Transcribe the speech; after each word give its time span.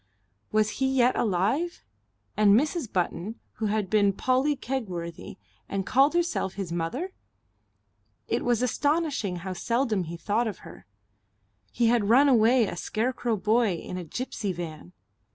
Was 0.51 0.69
he 0.81 0.87
yet 0.87 1.15
alive? 1.15 1.83
And 2.35 2.59
Mrs. 2.59 2.91
Button, 2.91 3.39
who 3.57 3.67
had 3.67 3.87
been 3.87 4.13
Polly 4.13 4.55
Kegworthy 4.55 5.37
and 5.69 5.85
called 5.85 6.15
herself 6.15 6.55
his 6.55 6.71
mother? 6.71 7.11
It 8.27 8.43
was 8.43 8.63
astonishing 8.63 9.35
how 9.35 9.53
seldom 9.53 10.05
he 10.05 10.17
thought 10.17 10.47
of 10.47 10.59
her.... 10.65 10.87
He 11.71 11.85
had 11.89 12.09
run 12.09 12.27
away 12.27 12.65
a 12.65 12.75
scarecrow 12.75 13.37
boy 13.37 13.75
in 13.75 13.99
a 13.99 14.03
gipsy 14.03 14.51
van. 14.51 14.93